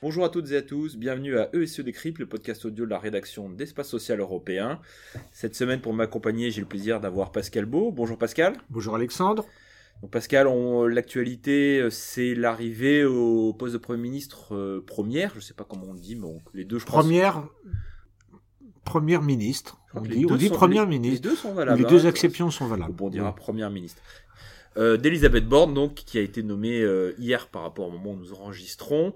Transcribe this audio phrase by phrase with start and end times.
[0.00, 3.00] Bonjour à toutes et à tous, bienvenue à ESE Décrypte, le podcast audio de la
[3.00, 4.80] rédaction d'Espace Social Européen.
[5.32, 7.90] Cette semaine, pour m'accompagner, j'ai le plaisir d'avoir Pascal Beau.
[7.90, 8.54] Bonjour Pascal.
[8.70, 9.44] Bonjour Alexandre.
[10.02, 10.46] Donc Pascal,
[10.88, 15.64] l'actualité, euh, c'est l'arrivée au poste de Premier ministre euh, première, je ne sais pas
[15.64, 17.48] comment on dit, mais les deux, je Première,
[18.84, 19.81] première ministre.
[19.94, 21.24] On dit, on dit première ministre.
[21.24, 21.80] Les deux sont valables.
[21.80, 22.10] Les deux hein.
[22.10, 22.94] exceptions sont valables.
[23.00, 24.02] on dira première ministre.
[24.78, 28.16] Euh, D'Elisabeth Borne, donc, qui a été nommée euh, hier par rapport au moment où
[28.16, 29.12] nous enregistrons.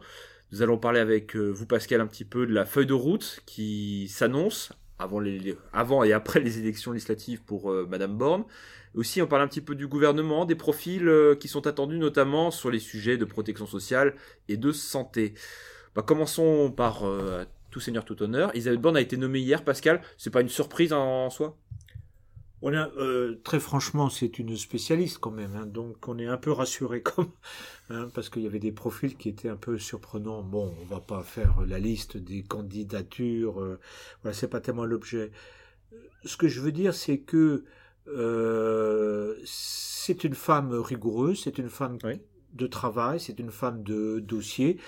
[0.53, 3.41] Nous allons parler avec euh, vous, Pascal, un petit peu de la feuille de route
[3.47, 8.45] qui s'annonce avant, les, avant et après les élections législatives pour Madame Borne.
[8.95, 12.71] Aussi, on parle un petit peu du gouvernement, des profils qui sont attendus notamment sur
[12.71, 14.15] les sujets de protection sociale
[14.49, 15.35] et de santé.
[15.95, 17.05] Bah, commençons par
[17.77, 18.53] tout seigneur, tout honneur.
[18.55, 20.01] Elisabeth Borne a été nommée hier, Pascal.
[20.17, 21.59] C'est pas une surprise en soi?
[22.63, 26.53] On euh, très franchement, c'est une spécialiste quand même, hein, donc on est un peu
[26.53, 27.29] rassuré comme,
[27.91, 30.43] hein, parce qu'il y avait des profils qui étaient un peu surprenants.
[30.43, 33.79] Bon, on va pas faire la liste des candidatures, euh,
[34.23, 35.31] voilà, c'est pas tellement l'objet.
[36.25, 37.65] Ce que je veux dire, c'est que
[38.09, 41.99] euh, c'est une femme rigoureuse, c'est une femme
[42.55, 44.79] de travail, c'est une femme de dossier.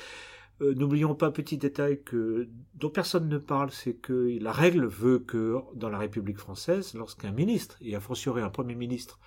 [0.60, 4.86] Euh, n'oublions pas un petit détail que, dont personne ne parle, c'est que la règle
[4.86, 9.20] veut que dans la République française, lorsqu'un ministre, et a fortiori un Premier ministre,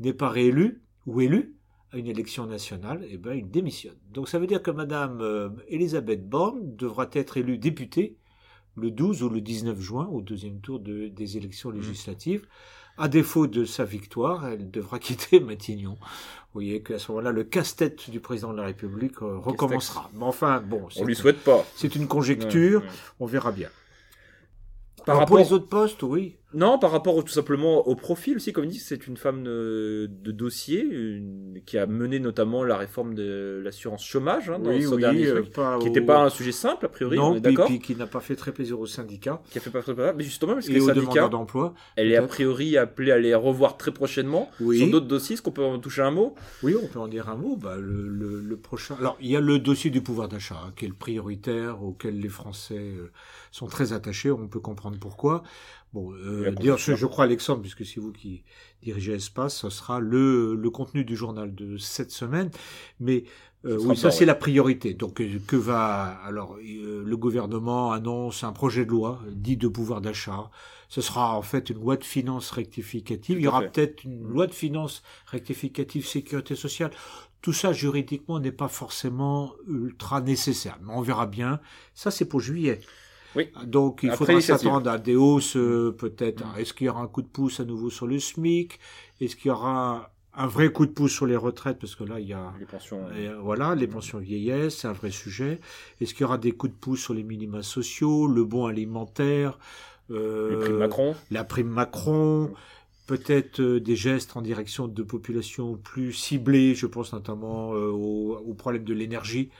[0.00, 1.54] n'est pas réélu ou élu
[1.92, 3.96] à une élection nationale, eh ben, il démissionne.
[4.10, 8.18] Donc ça veut dire que Madame euh, Elisabeth Borne devra être élue députée
[8.74, 11.80] le 12 ou le 19 juin, au deuxième tour de, des élections mmh.
[12.98, 15.96] À défaut de sa victoire, elle devra quitter Matignon.
[16.00, 20.10] Vous voyez qu'à ce moment-là, le casse-tête du président de la République euh, recommencera.
[20.14, 21.66] Mais enfin, bon, on lui souhaite pas.
[21.74, 22.82] C'est une conjecture.
[23.20, 23.68] On verra bien.
[25.04, 25.28] Par rapport...
[25.28, 26.36] Pour les autres postes, oui.
[26.54, 31.20] Non, par rapport tout simplement au profil aussi, comme dit, c'est une femme de, dossier
[31.64, 35.42] qui a mené notamment la réforme de l'assurance chômage hein, dans oui, oui, dernier euh,
[35.80, 37.16] qui n'était pas un sujet simple a priori.
[37.16, 37.66] Non, on est d'accord.
[37.66, 39.42] Puis qui n'a pas fait très plaisir aux syndicats.
[39.50, 41.74] Qui a fait pas très plaisir, mais justement parce que les syndicats d'emploi.
[41.96, 45.34] Elle est a priori appelée à les revoir très prochainement sur d'autres dossiers.
[45.34, 46.34] Est-ce qu'on peut en toucher un mot?
[46.62, 47.56] Oui, on peut en dire un mot.
[47.56, 48.96] Bah, le, le, prochain.
[49.00, 52.18] Alors, il y a le dossier du pouvoir d'achat hein, qui est le prioritaire auquel
[52.20, 53.10] les Français euh,
[53.50, 54.30] sont très attachés.
[54.30, 55.42] On peut comprendre pourquoi.
[55.96, 58.44] Bon, euh, dire, je, crois Alexandre, puisque c'est vous qui
[58.82, 62.50] dirigez Espace, ce sera le, le contenu du journal de cette semaine.
[63.00, 63.24] Mais
[63.64, 64.92] euh, oui, ça c'est la priorité.
[64.92, 69.68] Donc euh, que va alors euh, le gouvernement annonce un projet de loi dit de
[69.68, 70.50] pouvoir d'achat.
[70.90, 73.38] Ce sera en fait une loi de finances rectificative.
[73.38, 76.90] Il y aura peut-être une loi de finances rectificative sécurité sociale.
[77.40, 81.58] Tout ça juridiquement n'est pas forcément ultra nécessaire, mais on verra bien.
[81.94, 82.82] Ça c'est pour juillet.
[83.36, 83.50] Oui.
[83.64, 86.44] Donc il faudra s'attendre à des hausses euh, peut-être.
[86.58, 88.78] Est-ce qu'il y aura un coup de pouce à nouveau sur le SMIC?
[89.20, 91.78] Est-ce qu'il y aura un vrai coup de pouce sur les retraites?
[91.78, 94.92] Parce que là il y a les pensions euh, voilà les pensions vieillesse c'est un
[94.92, 95.60] vrai sujet.
[96.00, 99.58] Est-ce qu'il y aura des coups de pouce sur les minima sociaux le bon alimentaire
[100.10, 101.14] euh, Macron.
[101.30, 102.52] la prime Macron
[103.06, 108.54] peut-être euh, des gestes en direction de populations plus ciblées je pense notamment au, au,
[108.54, 109.50] problème de l'énergie?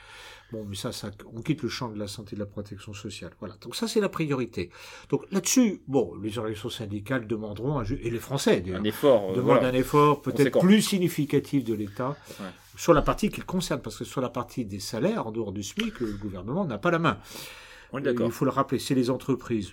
[0.52, 2.92] Bon, mais ça, ça, on quitte le champ de la santé et de la protection
[2.92, 3.32] sociale.
[3.40, 3.56] Voilà.
[3.60, 4.70] Donc ça, c'est la priorité.
[5.08, 9.64] Donc là-dessus, bon, les organisations syndicales demanderont, un, et les Français, un effort, euh, demandent
[9.64, 12.16] un effort peut-être plus significatif de l'État
[12.76, 15.62] sur la partie qu'il concerne, parce que sur la partie des salaires, en dehors du
[15.62, 17.18] SMIC, le gouvernement n'a pas la main.
[17.92, 18.26] On est d'accord.
[18.26, 19.72] Il faut le rappeler, c'est les entreprises.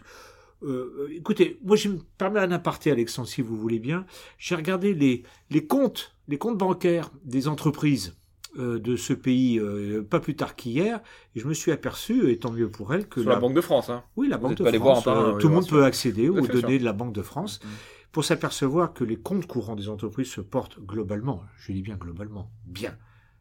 [0.63, 4.06] Euh, écoutez, moi je me permets un aparté, Alexandre, si vous voulez bien.
[4.38, 8.22] J'ai regardé les, les comptes, les comptes bancaires des entreprises euh,
[8.55, 11.01] de ce pays euh, pas plus tard qu'hier,
[11.35, 13.37] et je me suis aperçu, et tant mieux pour elle, que la...
[13.37, 13.89] Banque de France.
[13.89, 14.03] Hein.
[14.15, 15.07] Oui, la Banque de France.
[15.07, 17.67] Euh, tout le monde peut accéder aux données de la Banque de France mm.
[18.11, 22.51] pour s'apercevoir que les comptes courants des entreprises se portent globalement, je dis bien globalement,
[22.65, 22.95] bien,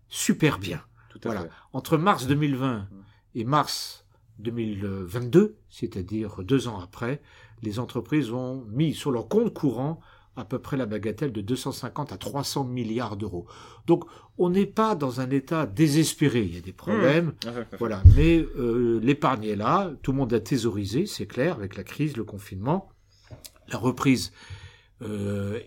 [0.08, 0.80] super bien.
[1.10, 1.48] Tout à voilà.
[1.74, 2.86] Entre mars 2020 mm.
[3.34, 4.06] et mars
[4.38, 7.20] 2022, c'est-à-dire deux ans après,
[7.62, 10.00] les entreprises ont mis sur leur compte courant
[10.36, 13.46] à peu près la bagatelle de 250 à 300 milliards d'euros.
[13.86, 14.04] Donc
[14.38, 17.76] on n'est pas dans un état désespéré, il y a des problèmes, mmh.
[17.78, 18.02] voilà.
[18.16, 22.16] Mais euh, l'épargne est là, tout le monde a thésaurisé, c'est clair, avec la crise,
[22.16, 22.88] le confinement,
[23.68, 24.32] la reprise.
[25.02, 25.58] Euh,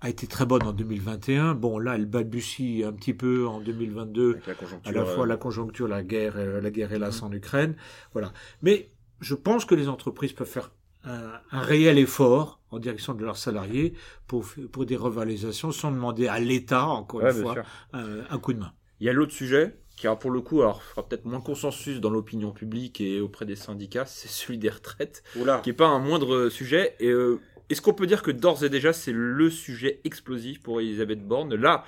[0.00, 1.54] a été très bonne en 2021.
[1.54, 4.38] Bon, là, elle balbutie un petit peu en 2022,
[4.84, 7.24] à la fois euh, la conjoncture, la guerre, la guerre hélas mmh.
[7.24, 7.76] en Ukraine,
[8.12, 8.32] voilà.
[8.62, 8.90] Mais
[9.20, 10.70] je pense que les entreprises peuvent faire
[11.04, 13.94] un, réel effort en direction de leurs salariés
[14.26, 17.56] pour, pour des revalorisations sans demander à l'État, encore une fois,
[17.92, 18.72] un, coup de main.
[19.00, 22.00] Il y a l'autre sujet qui, alors, pour le coup, alors, fera peut-être moins consensus
[22.00, 25.98] dans l'opinion publique et auprès des syndicats, c'est celui des retraites, qui n'est pas un
[25.98, 26.94] moindre sujet.
[27.00, 30.80] Et euh, est-ce qu'on peut dire que d'ores et déjà c'est le sujet explosif pour
[30.80, 31.54] Elisabeth Borne?
[31.54, 31.84] Là,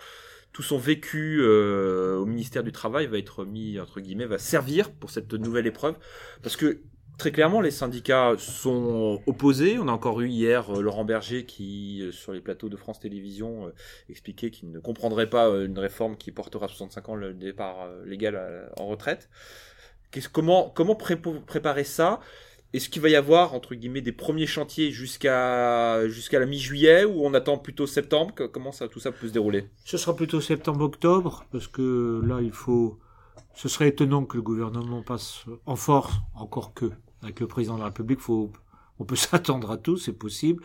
[0.52, 4.90] tout son vécu euh, au ministère du Travail va être mis, entre guillemets, va servir
[4.90, 5.94] pour cette nouvelle épreuve.
[6.42, 6.80] Parce que
[7.20, 9.78] très clairement, les syndicats sont opposés.
[9.78, 12.98] On a encore eu hier euh, Laurent Berger qui, euh, sur les plateaux de France
[12.98, 13.70] Télévisions,
[14.08, 18.70] expliquait qu'il ne comprendrait pas une réforme qui portera à 65 ans le départ légal
[18.78, 19.28] en retraite.
[20.32, 22.20] Comment, préparer ça?
[22.72, 26.00] Est-ce qu'il va y avoir, entre guillemets, des premiers chantiers jusqu'à
[26.32, 28.32] la mi-juillet ou on attend plutôt septembre?
[28.34, 29.68] Comment tout ça peut se dérouler?
[29.84, 32.98] Ce sera plutôt septembre-octobre, parce que là, il faut...
[33.54, 36.90] Ce serait étonnant que le gouvernement passe en force, encore que.
[37.22, 38.52] Avec le président de la République, faut...
[38.98, 40.62] on peut s'attendre à tout, c'est possible.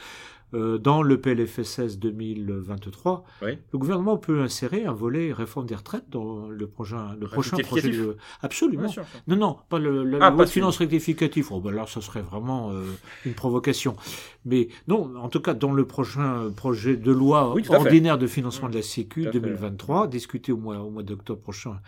[0.55, 6.47] Euh, dans le PLFSS 2023, le gouvernement peut insérer un volet réforme des retraites dans
[6.47, 8.15] le prochain, le prochain projet de...
[8.41, 8.89] Absolument.
[9.27, 11.47] non, non, pas le, la ah, loi de finances rectificative.
[11.51, 12.85] Oh, ben là, ça serait vraiment euh,
[13.25, 13.97] une provocation.
[14.45, 18.75] Mais non, en tout cas, dans le prochain projet de loi ordinaire de financement de
[18.75, 21.79] la Sécu 2023, discuté au mois, au mois d'octobre prochain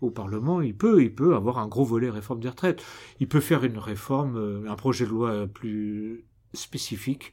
[0.00, 2.82] au Parlement, il peut, il peut avoir un gros volet réforme des retraites.
[3.20, 6.24] Il peut faire une réforme, euh, un projet de loi plus
[6.54, 7.32] spécifique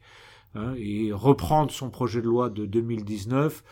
[0.55, 3.63] Hein, et reprendre son projet de loi de 2019,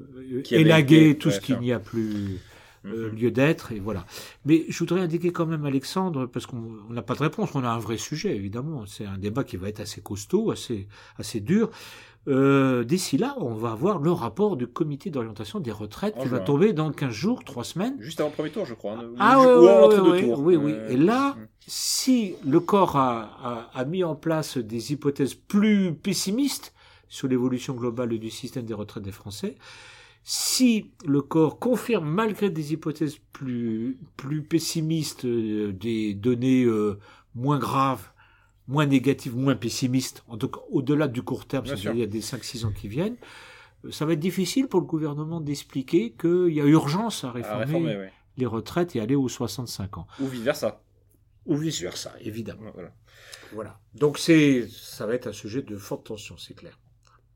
[0.00, 2.38] euh, élaguer tout ce qu'il n'y a plus
[2.84, 3.18] euh, mhm.
[3.18, 4.06] lieu d'être, et voilà.
[4.44, 7.68] Mais je voudrais indiquer quand même, Alexandre, parce qu'on n'a pas de réponse, on a
[7.68, 8.86] un vrai sujet, évidemment.
[8.86, 10.86] C'est un débat qui va être assez costaud, assez,
[11.18, 11.70] assez dur.
[12.28, 16.38] Euh, D'ici là, on va avoir le rapport du comité d'orientation des retraites qui va
[16.40, 17.96] tomber dans 15 jours, 3 semaines.
[17.98, 18.92] Juste avant le premier tour, je crois.
[18.92, 19.10] Hein.
[19.18, 21.36] Ah oui, oui, oui, Et là,
[21.66, 26.72] si le corps a, a, a, mis en place des hypothèses plus pessimistes
[27.08, 29.56] sur l'évolution globale du système des retraites des Français,
[30.24, 36.98] si le corps confirme malgré des hypothèses plus, plus pessimistes euh, des données euh,
[37.34, 38.11] moins graves
[38.72, 42.06] moins négative, moins pessimiste, en tout cas au-delà du court terme, c'est-à-dire il y a
[42.06, 43.16] des 5-6 ans qui viennent,
[43.84, 48.08] euh, ça va être difficile pour le gouvernement d'expliquer qu'il y a urgence à réformer,
[48.38, 50.06] les retraites et aller aux 65 ans.
[50.20, 50.82] Ou vice-versa.
[51.44, 52.70] Ou vice-versa, évidemment.
[52.72, 52.92] Voilà.
[53.52, 53.80] voilà.
[53.94, 56.78] Donc c'est, ça va être un sujet de forte tension, c'est clair.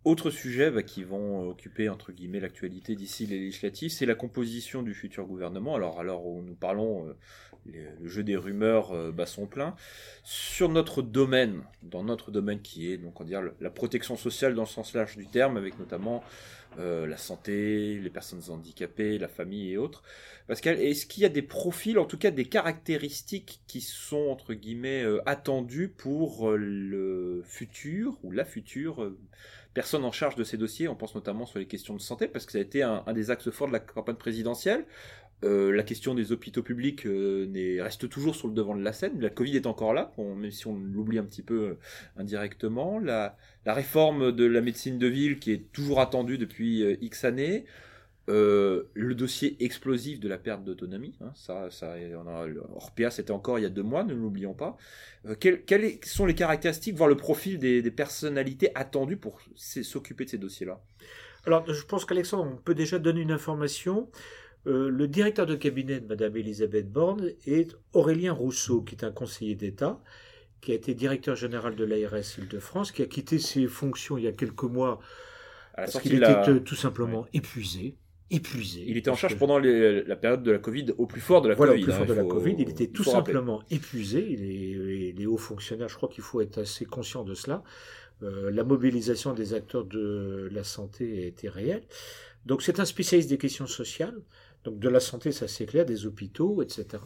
[0.07, 4.83] Autre sujet bah, qui vont occuper entre guillemets l'actualité d'ici les législatives, c'est la composition
[4.83, 5.75] du futur gouvernement.
[5.75, 9.75] Alors, alors nous parlons, euh, le jeu des rumeurs euh, bat son plein.
[10.23, 13.27] Sur notre domaine, dans notre domaine qui est donc on
[13.59, 16.23] la protection sociale dans le sens large du terme, avec notamment
[16.79, 20.05] euh, la santé, les personnes handicapées, la famille et autres.
[20.47, 24.55] Pascal, est-ce qu'il y a des profils, en tout cas des caractéristiques qui sont entre
[24.55, 29.13] guillemets attendues pour le futur ou la future
[29.77, 30.89] personne en charge de ces dossiers.
[30.89, 33.31] On pense notamment sur les questions de santé, parce que ça a été un, des
[33.31, 34.87] axes forts de la campagne présidentielle.
[35.45, 37.47] Euh, la question des hôpitaux publics euh,
[37.83, 39.21] reste toujours sur le devant de la scène.
[39.21, 41.79] La Covid est encore là, même si on l'oublie un petit peu euh,
[42.17, 42.99] indirectement.
[42.99, 43.37] La,
[43.67, 47.67] la, réforme de la médecine de ville qui est toujours attendue depuis X années.
[48.29, 52.45] Euh, le dossier explosif de la perte d'autonomie, hein, ça, ça, on a,
[52.75, 54.77] Orpea c'était encore il y a deux mois, ne l'oublions pas.
[55.27, 60.39] Euh, quelles, sont les caractéristiques, voire le profil des, personnalités attendues pour s'occuper de ces
[60.39, 60.83] dossiers-là?
[61.47, 64.11] Alors, je pense qu'Alexandre, on peut déjà donner une information.
[64.67, 69.13] Euh, le directeur de cabinet de Madame Elisabeth Borne est Aurélien Rousseau, qui est un
[69.13, 70.03] conseiller d'État,
[70.61, 74.29] qui a été directeur général de l'ARS Île-de-France, qui a quitté ses fonctions il y
[74.29, 74.99] a quelques mois
[75.77, 77.97] parce qu'il était tout simplement épuisé
[78.31, 78.85] épuisé.
[78.87, 81.55] Il était en charge pendant la période de la Covid, au plus fort de la
[81.55, 81.83] Covid.
[81.83, 84.21] Au plus fort de la Covid, il était tout simplement épuisé.
[84.21, 87.63] Les, les, hauts fonctionnaires, je crois qu'il faut être assez conscient de cela.
[88.23, 91.83] Euh, la mobilisation des acteurs de la santé était réelle.
[92.47, 94.19] Donc c'est un spécialiste des questions sociales.
[94.65, 97.03] Donc de la santé, ça c'est clair, des hôpitaux, etc.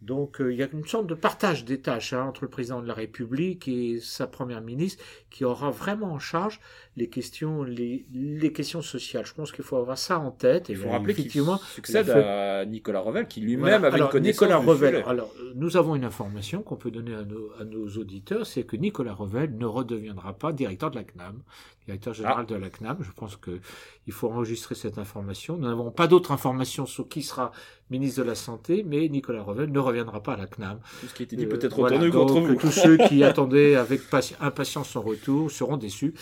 [0.00, 2.80] Donc euh, il y a une sorte de partage des tâches hein, entre le président
[2.80, 6.60] de la République et sa première ministre qui aura vraiment en charge
[6.96, 9.26] les questions, les, les questions sociales.
[9.26, 10.68] Je pense qu'il faut avoir ça en tête.
[10.68, 11.30] Il faut rappeler qu'il
[11.74, 16.04] succède à Nicolas Revel qui lui-même avait une connaissance Nicolas Revel, alors nous avons une
[16.04, 20.32] information qu'on peut donner à nos, à nos auditeurs, c'est que Nicolas Revel ne redeviendra
[20.34, 21.42] pas directeur de la CNAM,
[21.86, 22.52] directeur général ah.
[22.52, 22.98] de la CNAM.
[23.00, 23.60] Je pense que
[24.06, 25.56] il faut enregistrer cette information.
[25.56, 27.52] Nous n'avons pas d'autres informations sur qui sera
[27.90, 30.80] ministre de la Santé, mais Nicolas Revel ne reviendra pas à la CNAM.
[31.00, 32.54] Tout ce qui a été dit euh, peut-être retourné contre vous.
[32.54, 34.02] Tous ceux qui attendaient avec
[34.40, 36.14] impatience son retour seront déçus.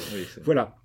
[0.44, 0.76] voilà.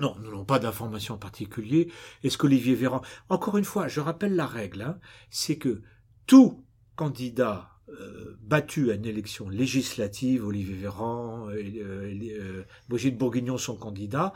[0.00, 1.84] Non, nous n'avons pas d'informations particulières.
[2.24, 3.02] Est-ce qu'Olivier Véran...
[3.28, 4.98] Encore une fois, je rappelle la règle, hein,
[5.28, 5.82] c'est que
[6.26, 6.64] tout
[6.96, 13.76] candidat euh, battu à une élection législative, Olivier Véran, et, euh, euh, Brigitte Bourguignon sont
[13.76, 14.32] candidats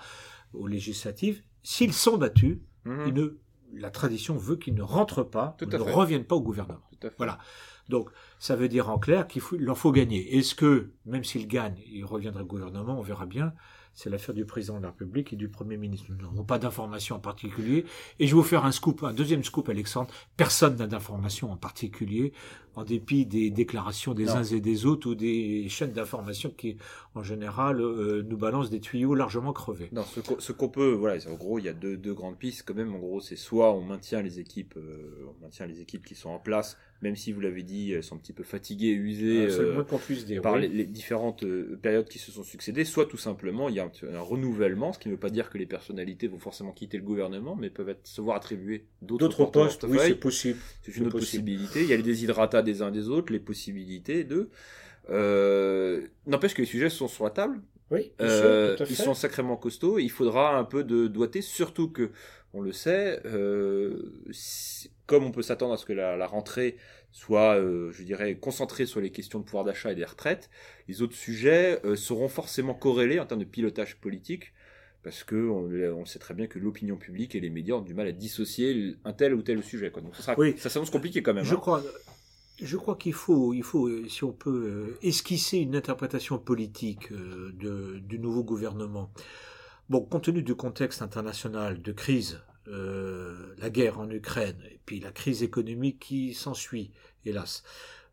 [0.53, 3.37] aux législatives, s'ils sont battus, mhm.
[3.79, 6.83] La tradition veut qu'ils ne rentrent pas, ne reviennent pas au gouvernement.
[7.19, 7.39] Voilà.
[7.89, 10.37] Donc, ça veut dire en clair qu'il leur faut gagner.
[10.37, 13.53] Est-ce que, même s'ils gagnent, ils reviendraient au gouvernement, on verra bien
[13.97, 16.09] c'est l'affaire du président de la République et du Premier ministre.
[16.11, 17.87] Nous n'avons pas d'informations en particulier.
[18.19, 20.11] Et je vais vous faire un scoop, un deuxième scoop, Alexandre.
[20.37, 22.35] Personne n'a d'informations en particulier,
[22.77, 26.77] en dépit des déclarations des uns et des autres ou des chaînes d'information qui,
[27.15, 29.89] en général, euh, nous balancent des tuyaux largement crevés.
[29.93, 30.05] Non,
[30.39, 32.95] ce qu'on peut, voilà, en gros, il y a deux, deux grandes pistes quand même.
[32.95, 36.29] En gros, c'est soit on maintient les équipes, euh, on maintient les équipes qui sont
[36.29, 39.61] en place même si vous l'avez dit, elles sont un petit peu fatiguées, usées ah,
[39.61, 41.45] euh, par les, différentes
[41.83, 45.09] périodes qui se sont succédées, soit tout simplement il y a un, renouvellement, ce qui
[45.09, 48.07] ne veut pas dire que les personnalités vont forcément quitter le gouvernement, mais peuvent être,
[48.07, 49.85] se voir attribuer d'autres postes.
[49.89, 50.59] Oui, c'est possible.
[50.83, 51.83] C'est une autre possibilité.
[51.83, 54.51] Il y a les déshydratats des uns des autres, les possibilités de.
[55.09, 57.61] Euh, n'empêche que les sujets sont sur la table.
[57.91, 59.99] Oui, ils sont sacrément costauds.
[59.99, 62.11] il faudra un peu de doigté, surtout que,
[62.53, 63.23] on le sait,
[65.07, 66.77] comme on peut s'attendre à ce que la, rentrée
[67.13, 70.51] soit, euh, je dirais, concentrée sur les questions de pouvoir d'achat et des retraites,
[70.89, 74.53] les autres sujets euh, seront forcément corrélés en termes de pilotage politique,
[75.03, 78.09] parce que on, sait très bien que l'opinion publique et les médias ont du mal
[78.09, 79.91] à dissocier un tel ou tel sujet.
[79.91, 80.03] Quoi.
[80.03, 81.45] Donc ça, sera, ça s'annonce compliqué quand même.
[81.45, 81.59] Je hein.
[81.59, 81.83] crois.
[82.61, 88.19] Je crois qu'il faut, il faut, si on peut esquisser une interprétation politique de, du
[88.19, 89.11] nouveau gouvernement.
[89.89, 94.99] Bon, compte tenu du contexte international de crise euh, la guerre en Ukraine et puis
[94.99, 96.91] la crise économique qui s'ensuit,
[97.25, 97.63] hélas.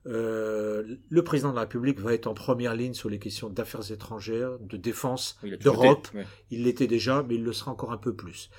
[0.05, 3.91] Euh, le président de la République va être en première ligne sur les questions d'affaires
[3.91, 6.07] étrangères, de défense, d'Europe.
[6.51, 8.51] Il l'était déjà, mais il le sera encore un peu plus.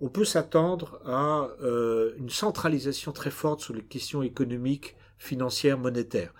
[0.00, 6.34] On peut s'attendre à euh, une centralisation très forte sur les questions économiques, financières, monétaires.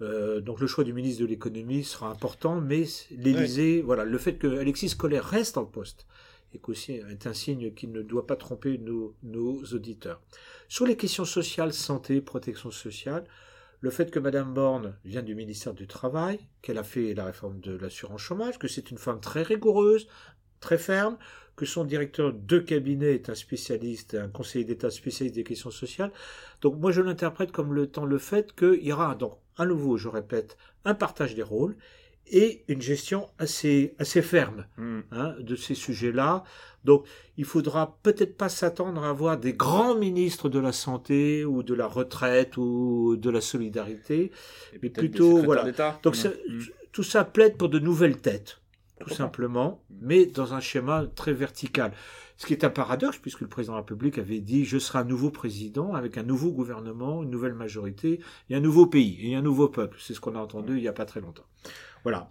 [0.00, 4.58] donc le choix du ministre de l'économie sera important, mais l'Élysée, voilà, le fait que
[4.58, 6.06] Alexis Colère reste en poste,
[6.54, 10.20] et qu'aussi est un signe qui ne doit pas tromper nos, nos auditeurs.
[10.68, 13.24] Sur les questions sociales, santé, protection sociale,
[13.80, 17.60] le fait que Madame Borne vient du ministère du Travail, qu'elle a fait la réforme
[17.60, 20.06] de l'assurance chômage, que c'est une femme très rigoureuse,
[20.60, 21.18] très ferme,
[21.56, 26.12] que son directeur de cabinet est un spécialiste, un conseiller d'État spécialiste des questions sociales.
[26.60, 29.96] Donc moi je l'interprète comme le temps le fait qu'il y aura donc à nouveau,
[29.96, 31.76] je répète, un partage des rôles
[32.30, 35.00] et une gestion assez, assez ferme hmm.
[35.10, 36.44] hein, de ces sujets-là.
[36.84, 37.04] Donc,
[37.36, 41.74] il faudra peut-être pas s'attendre à voir des grands ministres de la santé ou de
[41.74, 44.30] la retraite ou de la solidarité,
[44.82, 45.70] mais plutôt voilà.
[46.02, 46.60] Donc, hmm.
[46.92, 48.60] tout ça plaide pour de nouvelles têtes,
[49.02, 51.92] tout simplement, mais dans un schéma très vertical.
[52.36, 54.98] Ce qui est un paradoxe, puisque le président de la République avait dit je serai
[54.98, 59.34] un nouveau président avec un nouveau gouvernement, une nouvelle majorité, et un nouveau pays, et
[59.34, 59.98] un nouveau peuple.
[60.00, 61.46] C'est ce qu'on a entendu il n'y a pas très longtemps.
[62.02, 62.30] Voilà,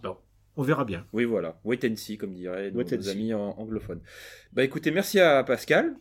[0.56, 1.06] on verra bien.
[1.12, 1.58] Oui, voilà.
[1.64, 4.00] Wait and see, comme diraient nos, amis anglophones.
[4.52, 5.96] Bah écoutez, merci à Pascal.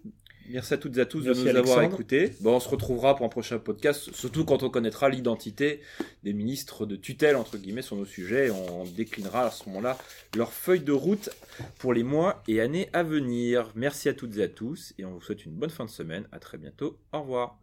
[0.50, 2.34] Merci à toutes et à tous de nous avoir écoutés.
[2.42, 5.82] Bon, on se retrouvera pour un prochain podcast, surtout quand on connaîtra l'identité
[6.24, 8.50] des ministres de tutelle, entre guillemets, sur nos sujets.
[8.52, 9.98] On déclinera à ce moment-là
[10.36, 11.30] leur feuille de route
[11.80, 13.72] pour les mois et années à venir.
[13.76, 16.28] Merci à toutes et à tous et on vous souhaite une bonne fin de semaine.
[16.32, 16.98] À très bientôt.
[17.14, 17.58] Au revoir.